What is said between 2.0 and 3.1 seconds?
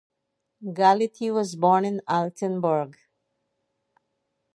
Altenburg.